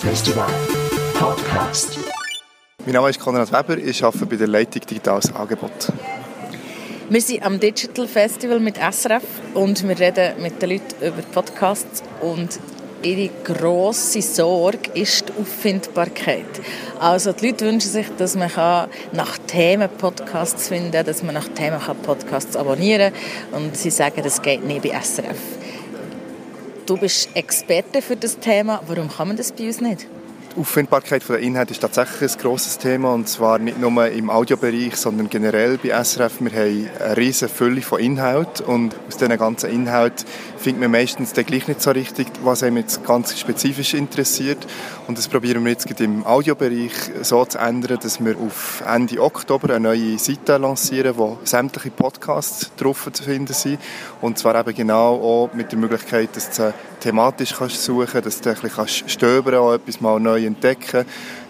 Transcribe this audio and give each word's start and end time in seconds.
Festival 0.00 0.46
Podcast. 1.14 1.98
Mein 2.84 2.94
Name 2.94 3.10
ist 3.10 3.18
Konrad 3.18 3.52
Weber, 3.52 3.78
ich 3.78 4.04
arbeite 4.04 4.26
bei 4.26 4.36
der 4.36 4.46
Leitung 4.46 4.82
Digitales 4.82 5.34
Angebot. 5.34 5.92
Wir 7.10 7.20
sind 7.20 7.42
am 7.44 7.58
Digital 7.58 8.06
Festival 8.06 8.60
mit 8.60 8.76
SRF 8.76 9.24
und 9.54 9.86
wir 9.88 9.98
reden 9.98 10.40
mit 10.40 10.62
den 10.62 10.70
Leuten 10.70 11.04
über 11.04 11.22
Podcasts 11.32 12.04
und 12.20 12.60
ihre 13.02 13.30
grosse 13.42 14.22
Sorge 14.22 14.90
ist 14.94 15.28
die 15.28 15.32
Auffindbarkeit. 15.40 16.46
Also 17.00 17.32
die 17.32 17.48
Leute 17.48 17.66
wünschen 17.66 17.90
sich, 17.90 18.06
dass 18.18 18.36
man 18.36 18.50
nach 19.12 19.38
Themen 19.48 19.88
Podcasts 19.88 20.68
finden 20.68 20.92
kann, 20.92 21.06
dass 21.06 21.24
man 21.24 21.34
nach 21.34 21.48
Themen 21.48 21.80
Podcasts 22.04 22.54
abonnieren 22.54 23.12
kann 23.50 23.64
und 23.64 23.76
sie 23.76 23.90
sagen, 23.90 24.22
das 24.22 24.40
geht 24.42 24.64
nicht 24.64 24.82
bei 24.82 24.90
SRF. 24.90 25.57
Du 26.88 26.96
bist 26.96 27.28
Experte 27.34 28.00
für 28.00 28.16
das 28.16 28.38
Thema. 28.38 28.80
Warum 28.86 29.10
kann 29.10 29.28
man 29.28 29.36
das 29.36 29.52
bei 29.52 29.66
uns 29.66 29.82
nicht? 29.82 30.06
Auffindbarkeit 30.58 31.22
der 31.28 31.38
Inhalte 31.38 31.70
ist 31.70 31.78
tatsächlich 31.78 32.32
ein 32.32 32.40
grosses 32.40 32.78
Thema 32.78 33.14
und 33.14 33.28
zwar 33.28 33.60
nicht 33.60 33.78
nur 33.78 34.08
im 34.08 34.28
Audiobereich, 34.28 34.96
sondern 34.96 35.30
generell 35.30 35.78
bei 35.78 35.90
SRF. 35.90 36.40
Wir 36.40 36.50
haben 36.50 36.90
eine 37.00 37.16
riesige 37.16 37.48
Fülle 37.48 37.80
von 37.80 38.00
Inhalten 38.00 38.66
und 38.66 38.96
aus 39.06 39.18
diesen 39.18 39.38
ganzen 39.38 39.70
Inhalten 39.70 40.26
findet 40.56 40.80
man 40.80 40.90
meistens 40.90 41.32
dann 41.32 41.46
gleich 41.46 41.68
nicht 41.68 41.80
so 41.80 41.92
richtig, 41.92 42.26
was 42.42 42.64
einem 42.64 42.78
jetzt 42.78 43.04
ganz 43.04 43.38
spezifisch 43.38 43.94
interessiert. 43.94 44.66
Und 45.06 45.16
das 45.16 45.28
probieren 45.28 45.64
wir 45.64 45.70
jetzt 45.70 45.88
im 46.00 46.26
Audiobereich 46.26 46.92
so 47.22 47.44
zu 47.44 47.58
ändern, 47.58 47.98
dass 48.02 48.22
wir 48.22 48.36
auf 48.36 48.82
Ende 48.84 49.22
Oktober 49.22 49.70
eine 49.74 49.88
neue 49.88 50.18
Seite 50.18 50.56
lancieren, 50.56 51.16
wo 51.16 51.38
sämtliche 51.44 51.90
Podcasts 51.90 52.72
drauf 52.76 53.08
zu 53.12 53.22
finden 53.22 53.54
sind. 53.54 53.78
Und 54.20 54.38
zwar 54.38 54.58
eben 54.58 54.74
genau 54.74 55.14
auch 55.14 55.54
mit 55.54 55.70
der 55.70 55.78
Möglichkeit, 55.78 56.30
dass 56.34 56.50
du 56.50 56.74
thematisch 57.00 57.54
kannst 57.56 57.84
suchen 57.84 58.22
dass 58.22 58.40
du 58.40 58.50
ein 58.50 58.56
bisschen 58.56 59.08
stöbern 59.08 59.54
auch 59.54 59.74
etwas 59.74 60.00
mal 60.00 60.18
neu 60.18 60.47
entdecken 60.48 61.06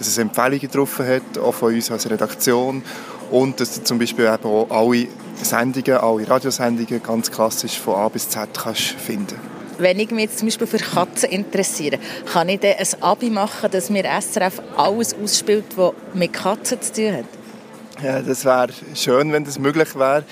dass 0.00 0.08
es 0.08 0.16
Empfehlungen 0.16 0.70
drauf 0.70 0.98
hat, 0.98 1.38
auch 1.38 1.52
von 1.52 1.74
uns 1.74 1.90
als 1.90 2.08
Redaktion 2.08 2.82
und 3.30 3.60
dass 3.60 3.74
du 3.74 3.84
zum 3.84 3.98
Beispiel 3.98 4.24
eben 4.24 4.44
auch 4.44 4.70
alle 4.70 5.08
Sendungen, 5.42 5.92
alle 5.92 6.28
Radiosendungen 6.28 7.02
ganz 7.02 7.30
klassisch 7.30 7.78
von 7.78 7.96
A 7.96 8.08
bis 8.08 8.28
Z 8.28 8.48
kannst 8.56 8.82
finden 8.82 9.36
wenn 9.80 9.98
ich 9.98 10.10
mich 10.10 10.24
jetzt 10.24 10.38
zum 10.38 10.48
Beispiel 10.48 10.66
für 10.66 10.76
Katzen 10.76 11.30
interessiere, 11.30 11.98
kann 12.30 12.50
ich 12.50 12.60
dann 12.60 12.74
ein 12.74 13.02
Abi 13.02 13.30
machen, 13.30 13.70
dass 13.70 13.88
mir 13.88 14.04
SRF 14.04 14.60
alles 14.76 15.14
ausspielt, 15.14 15.64
was 15.76 15.94
mit 16.12 16.34
Katzen 16.34 16.82
zu 16.82 16.92
tun 16.92 17.16
hat? 17.16 18.04
Ja, 18.04 18.20
das 18.20 18.44
wäre 18.44 18.68
schön, 18.94 19.32
wenn 19.32 19.44
das 19.44 19.58
möglich 19.58 19.94
wäre. 19.96 20.24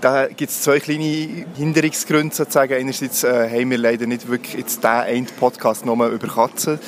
Da 0.00 0.26
gibt 0.26 0.50
es 0.50 0.62
zwei 0.62 0.80
kleine 0.80 1.44
Hinderungsgründe 1.54 2.34
sozusagen. 2.34 2.72
Einerseits 2.74 3.24
äh, 3.24 3.48
haben 3.48 3.70
wir 3.70 3.78
leider 3.78 4.06
nicht 4.06 4.26
wirklich 4.26 4.54
jetzt 4.54 4.82
den 4.82 4.90
einen 4.90 5.26
Podcast 5.26 5.84
nur 5.84 6.06
über 6.06 6.26
Katzen. 6.26 6.80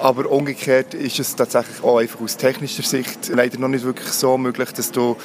Aber 0.00 0.30
umgekehrt 0.30 0.94
ist 0.94 1.18
es 1.18 1.34
tatsächlich 1.34 1.82
auch 1.82 1.98
einfach 1.98 2.20
aus 2.20 2.36
technischer 2.36 2.82
Sicht 2.82 3.28
leider 3.28 3.58
noch 3.58 3.68
nicht 3.68 3.84
wirklich 3.84 4.08
so 4.10 4.38
möglich, 4.38 4.70
dass 4.72 4.92
du 4.92 5.16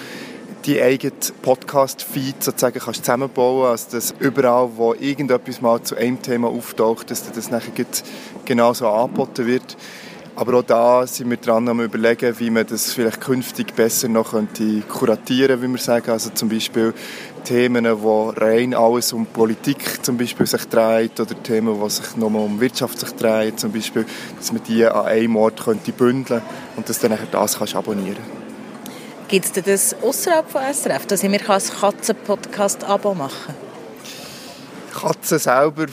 die 0.65 0.81
eigene 0.81 1.13
Podcast-Feed 1.41 2.43
sozusagen 2.43 2.79
kannst 2.79 3.03
zusammenbauen 3.03 3.67
kannst, 3.67 3.93
also 3.93 4.13
dass 4.13 4.15
überall, 4.19 4.69
wo 4.75 4.93
irgendetwas 4.93 5.61
mal 5.61 5.81
zu 5.83 5.95
einem 5.95 6.21
Thema 6.21 6.47
auftaucht, 6.47 7.11
dass 7.11 7.29
das 7.31 7.51
nachher 7.51 7.85
genauso 8.45 8.87
angeboten 8.87 9.45
wird. 9.45 9.77
Aber 10.35 10.59
auch 10.59 10.63
da 10.63 11.05
sind 11.05 11.29
wir 11.29 11.37
dran 11.37 11.67
am 11.69 11.79
überlegen, 11.81 12.39
wie 12.39 12.49
man 12.49 12.65
das 12.65 12.91
vielleicht 12.91 13.21
künftig 13.21 13.75
besser 13.75 14.07
noch 14.07 14.31
könnte 14.31 14.81
kuratieren, 14.81 15.61
wie 15.61 15.67
wir 15.67 15.77
sagen. 15.77 16.09
Also 16.09 16.31
zum 16.31 16.49
Beispiel 16.49 16.93
Themen, 17.43 17.85
wo 18.01 18.29
rein 18.29 18.73
alles 18.73 19.13
um 19.13 19.25
Politik 19.25 20.03
zum 20.03 20.17
Beispiel 20.17 20.45
sich 20.45 20.65
dreht 20.65 21.19
oder 21.19 21.41
Themen, 21.43 21.79
wo 21.79 21.89
sich 21.89 22.15
nur 22.15 22.33
um 22.33 22.59
Wirtschaft 22.59 22.99
sich 22.99 23.11
dreht, 23.11 23.59
zum 23.59 23.71
Beispiel, 23.71 24.05
dass 24.37 24.51
man 24.51 24.63
die 24.63 24.85
an 24.85 25.05
einem 25.05 25.35
Ort 25.35 25.63
könnte 25.63 25.91
bündeln 25.91 26.41
und 26.75 26.87
dass 26.87 26.99
dann 26.99 27.17
das 27.31 27.57
kannst 27.57 27.75
abonnieren. 27.75 28.43
Gibt 29.27 29.45
es 29.45 29.63
das 29.63 29.95
außerhalb 30.01 30.49
von 30.49 30.61
SRF, 30.61 31.05
dass 31.07 31.23
ich 31.23 31.29
mir 31.29 31.49
als 31.49 31.73
Katzen-Podcast-Abo 31.79 33.13
machen 33.13 33.55
kann? 34.93 35.13
Katzen 35.13 35.39
selber 35.39 35.87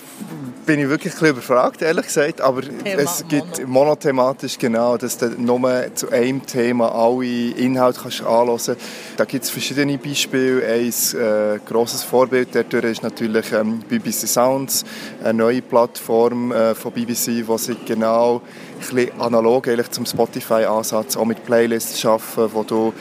bin 0.66 0.80
ich 0.80 0.88
wirklich 0.88 1.14
ein 1.14 1.28
überfragt, 1.28 1.82
ehrlich 1.82 2.06
gesagt. 2.06 2.40
Aber 2.40 2.62
Thema 2.62 3.02
es 3.02 3.24
gibt 3.28 3.58
Mono. 3.60 3.84
monothematisch 3.84 4.58
genau, 4.58 4.96
dass 4.96 5.18
du 5.18 5.28
nur 5.28 5.60
zu 5.94 6.10
einem 6.10 6.44
Thema 6.46 6.94
alle 6.94 7.50
Inhalte 7.50 8.00
kannst 8.00 8.22
anhören 8.22 8.48
kannst. 8.48 8.76
Da 9.16 9.24
gibt 9.24 9.44
es 9.44 9.50
verschiedene 9.50 9.98
Beispiele. 9.98 10.64
Ein 10.64 10.88
äh, 10.88 11.58
grosses 11.66 12.02
Vorbild 12.02 12.48
dadurch 12.52 12.84
ist 12.84 13.02
natürlich 13.02 13.52
ähm, 13.52 13.80
BBC 13.88 14.28
Sounds, 14.28 14.84
eine 15.22 15.34
neue 15.34 15.62
Plattform 15.62 16.52
äh, 16.52 16.74
von 16.74 16.92
BBC, 16.92 17.26
die 17.26 17.58
sich 17.58 17.84
genau 17.84 18.42
bisschen 18.80 19.20
analog 19.20 19.68
eigentlich 19.68 19.90
zum 19.90 20.06
Spotify-Ansatz 20.06 21.16
auch 21.16 21.24
mit 21.24 21.44
Playlists 21.44 22.04
arbeiten, 22.04 22.52
wo 22.52 22.62
du 22.62 22.92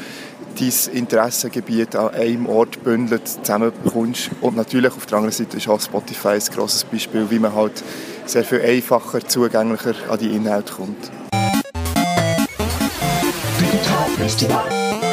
dein 0.59 0.73
Interessengebiet 0.93 1.95
an 1.95 2.13
einem 2.13 2.45
Ort 2.47 2.83
bündelt 2.83 3.27
zusammenbekommst. 3.27 4.31
Und 4.41 4.57
natürlich 4.57 4.91
auf 4.93 5.05
der 5.05 5.17
anderen 5.17 5.33
Seite 5.33 5.57
ist 5.57 5.67
auch 5.67 5.79
Spotify 5.79 6.29
ein 6.29 6.43
grosses 6.53 6.83
Beispiel, 6.83 7.29
wie 7.29 7.39
man 7.39 7.53
halt 7.53 7.83
sehr 8.25 8.43
viel 8.43 8.61
einfacher, 8.61 9.25
zugänglicher 9.27 9.95
an 10.09 10.19
die 10.19 10.35
Inhalte 10.35 10.73
kommt. 10.73 11.11
Digital 13.59 14.09
Festival. 14.17 15.08